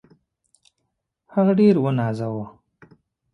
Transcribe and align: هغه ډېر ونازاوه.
هغه 1.33 1.53
ډېر 1.59 1.75
ونازاوه. 1.79 2.45